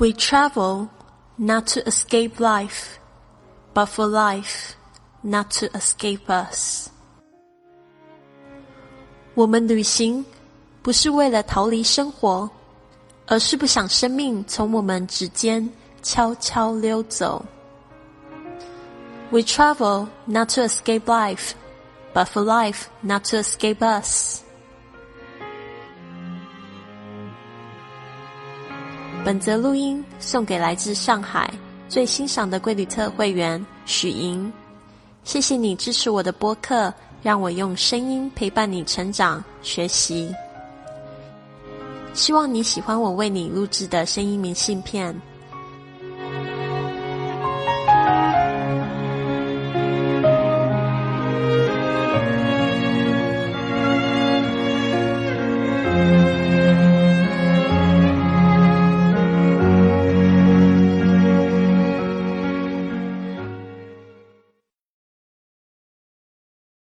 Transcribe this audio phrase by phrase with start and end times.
[0.00, 0.88] We travel
[1.36, 2.98] not to escape life,
[3.74, 4.74] but for life
[5.22, 6.88] not to escape us.
[9.34, 10.24] 我们旅行
[10.82, 12.48] 不是为了逃离生活，
[13.26, 15.68] 而是不想生命从我们指尖
[16.02, 17.44] 悄悄溜走。
[19.30, 21.52] We travel not to escape life,
[22.14, 24.42] but for life not to escape us.
[29.23, 31.47] 本则录音送给来自上海
[31.87, 34.51] 最欣赏的贵旅特会员许莹，
[35.23, 40.33] 谢谢你支持我的播客，让我用声音陪伴你成长学习。
[42.13, 45.15] 希望你喜欢我为你录制的声音明信片。